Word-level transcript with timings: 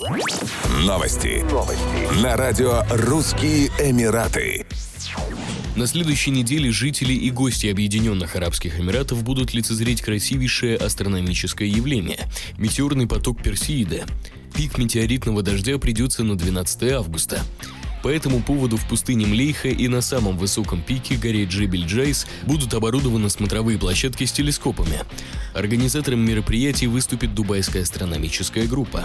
Новости. 0.00 1.44
Новости. 1.50 2.22
На 2.22 2.36
радио 2.36 2.84
«Русские 2.88 3.66
Эмираты». 3.80 4.64
На 5.74 5.88
следующей 5.88 6.30
неделе 6.30 6.70
жители 6.70 7.12
и 7.12 7.32
гости 7.32 7.66
Объединенных 7.66 8.36
Арабских 8.36 8.78
Эмиратов 8.78 9.24
будут 9.24 9.54
лицезреть 9.54 10.00
красивейшее 10.00 10.76
астрономическое 10.76 11.66
явление– 11.66 12.30
метеорный 12.58 13.08
поток 13.08 13.42
Персеида. 13.42 14.06
Пик 14.54 14.78
метеоритного 14.78 15.42
дождя 15.42 15.78
придется 15.78 16.22
на 16.22 16.38
12 16.38 16.92
августа. 16.92 17.40
По 18.04 18.08
этому 18.08 18.40
поводу 18.40 18.76
в 18.76 18.88
пустыне 18.88 19.26
Млейха 19.26 19.68
и 19.68 19.88
на 19.88 20.00
самом 20.00 20.38
высоком 20.38 20.80
пике 20.80 21.16
горе 21.16 21.44
Джебель-Джайс 21.44 22.28
будут 22.46 22.72
оборудованы 22.72 23.28
смотровые 23.28 23.78
площадки 23.78 24.24
с 24.24 24.30
телескопами. 24.30 25.00
Организатором 25.54 26.20
мероприятий 26.20 26.86
выступит 26.86 27.34
Дубайская 27.34 27.82
астрономическая 27.82 28.68
группа. 28.68 29.04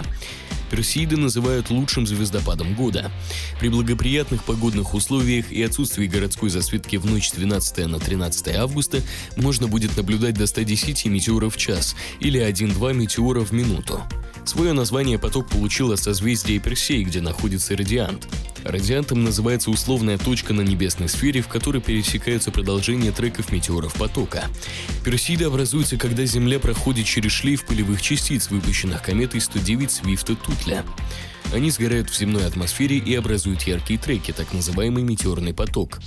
Персиды 0.74 1.16
называют 1.16 1.70
лучшим 1.70 2.04
звездопадом 2.04 2.74
года. 2.74 3.12
При 3.60 3.68
благоприятных 3.68 4.42
погодных 4.42 4.94
условиях 4.94 5.52
и 5.52 5.62
отсутствии 5.62 6.08
городской 6.08 6.50
засветки 6.50 6.96
в 6.96 7.06
ночь 7.06 7.28
с 7.28 7.32
12 7.32 7.86
на 7.86 8.00
13 8.00 8.56
августа 8.56 9.00
можно 9.36 9.68
будет 9.68 9.96
наблюдать 9.96 10.34
до 10.34 10.48
110 10.48 11.06
метеоров 11.06 11.54
в 11.54 11.58
час 11.58 11.94
или 12.18 12.40
1-2 12.40 12.92
метеора 12.92 13.42
в 13.42 13.52
минуту. 13.52 14.02
Свое 14.44 14.72
название 14.72 15.16
поток 15.16 15.48
получил 15.48 15.92
от 15.92 16.00
созвездия 16.00 16.58
Персей, 16.58 17.04
где 17.04 17.20
находится 17.20 17.76
радиант. 17.76 18.26
Радиантом 18.64 19.24
называется 19.24 19.70
условная 19.70 20.16
точка 20.16 20.54
на 20.54 20.62
небесной 20.62 21.10
сфере, 21.10 21.42
в 21.42 21.48
которой 21.48 21.82
пересекаются 21.82 22.50
продолжения 22.50 23.12
треков 23.12 23.52
метеоров 23.52 23.92
потока. 23.94 24.44
Персиды 25.04 25.44
образуются, 25.44 25.98
когда 25.98 26.24
Земля 26.24 26.58
проходит 26.58 27.04
через 27.04 27.30
шлейф 27.32 27.66
пылевых 27.66 28.00
частиц, 28.00 28.50
выпущенных 28.50 29.02
кометой 29.02 29.42
109 29.42 29.90
Свифта-Тутля. 29.90 30.82
Они 31.52 31.70
сгорают 31.70 32.08
в 32.08 32.18
земной 32.18 32.46
атмосфере 32.46 32.96
и 32.96 33.14
образуют 33.14 33.62
яркие 33.62 33.98
треки, 33.98 34.32
так 34.32 34.54
называемый 34.54 35.02
метеорный 35.02 35.52
поток. 35.52 36.00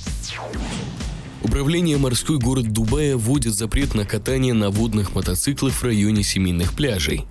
Управление 1.44 1.98
морской 1.98 2.40
город 2.40 2.74
Дубая 2.74 3.16
вводит 3.16 3.54
запрет 3.54 3.94
на 3.94 4.04
катание 4.04 4.54
на 4.54 4.72
водных 4.72 5.14
мотоциклах 5.14 5.74
в 5.74 5.84
районе 5.84 6.24
семейных 6.24 6.74
пляжей. 6.74 7.26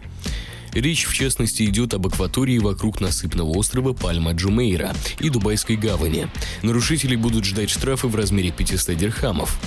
Речь, 0.77 1.07
в 1.07 1.15
частности, 1.15 1.63
идет 1.63 1.95
об 1.95 2.07
акватории 2.07 2.59
вокруг 2.59 3.01
насыпного 3.01 3.49
острова 3.57 3.95
Пальма-Джумейра 3.95 4.95
и 5.21 5.31
Дубайской 5.31 5.75
гавани. 5.77 6.29
Нарушители 6.61 7.17
будут 7.17 7.47
ждать 7.47 7.71
штрафы 7.71 8.09
в 8.09 8.15
размере 8.15 8.51
500 8.51 8.95
дирхамов. 8.95 9.59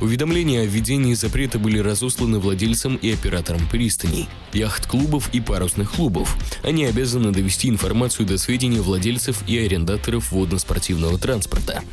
Уведомления 0.00 0.62
о 0.62 0.66
введении 0.66 1.14
запрета 1.14 1.60
были 1.60 1.78
разосланы 1.78 2.40
владельцам 2.40 2.96
и 2.96 3.12
операторам 3.12 3.60
пристаней, 3.70 4.28
яхт-клубов 4.52 5.30
и 5.32 5.40
парусных 5.40 5.92
клубов. 5.92 6.36
Они 6.64 6.84
обязаны 6.84 7.30
довести 7.30 7.68
информацию 7.68 8.26
до 8.26 8.36
сведения 8.36 8.80
владельцев 8.80 9.44
и 9.46 9.56
арендаторов 9.56 10.32
водно-спортивного 10.32 11.16
транспорта. 11.18 11.84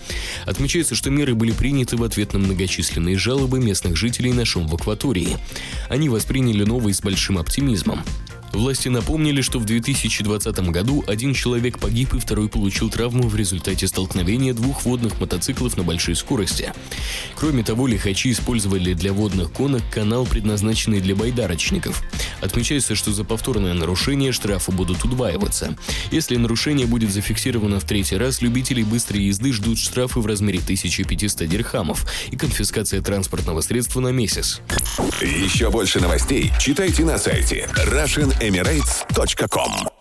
Отмечается, 0.47 0.95
что 0.95 1.11
меры 1.11 1.35
были 1.35 1.51
приняты 1.51 1.95
в 1.95 2.03
ответ 2.03 2.33
на 2.33 2.39
многочисленные 2.39 3.19
жалобы 3.19 3.59
местных 3.59 3.95
жителей 3.95 4.33
на 4.33 4.45
шум 4.45 4.67
в 4.67 4.73
акватории. 4.73 5.37
Они 5.89 6.09
восприняли 6.09 6.63
новый 6.63 6.95
с 6.95 7.01
большим 7.01 7.37
оптимизмом. 7.37 8.01
Власти 8.57 8.87
напомнили, 8.87 9.41
что 9.41 9.59
в 9.59 9.65
2020 9.65 10.59
году 10.71 11.03
один 11.05 11.35
человек 11.35 11.77
погиб 11.77 12.15
и 12.15 12.19
второй 12.19 12.49
получил 12.49 12.89
травму 12.89 13.27
в 13.27 13.35
результате 13.35 13.87
столкновения 13.87 14.51
двух 14.51 14.83
водных 14.83 15.21
мотоциклов 15.21 15.77
на 15.77 15.83
большой 15.83 16.15
скорости. 16.15 16.73
Кроме 17.35 17.63
того, 17.63 17.85
лихачи 17.85 18.31
использовали 18.31 18.95
для 18.95 19.13
водных 19.13 19.53
гонок 19.53 19.83
канал, 19.91 20.25
предназначенный 20.25 21.01
для 21.01 21.15
байдарочников. 21.15 22.01
Отмечается, 22.41 22.95
что 22.95 23.11
за 23.11 23.23
повторное 23.23 23.73
нарушение 23.73 24.31
штрафы 24.31 24.71
будут 24.71 25.03
удваиваться. 25.03 25.75
Если 26.11 26.35
нарушение 26.35 26.87
будет 26.87 27.11
зафиксировано 27.11 27.79
в 27.79 27.83
третий 27.83 28.17
раз, 28.17 28.41
любителей 28.41 28.83
быстрой 28.83 29.23
езды 29.23 29.51
ждут 29.53 29.79
штрафы 29.79 30.19
в 30.19 30.25
размере 30.25 30.59
1500 30.59 31.47
дирхамов 31.47 32.05
и 32.31 32.37
конфискация 32.37 33.01
транспортного 33.01 33.61
средства 33.61 33.99
на 33.99 34.09
месяц. 34.09 34.61
Еще 35.21 35.69
больше 35.69 35.99
новостей 35.99 36.51
читайте 36.59 37.03
на 37.03 37.17
сайте 37.17 37.69
Russian 37.87 38.37
Emirates.com 38.39 39.96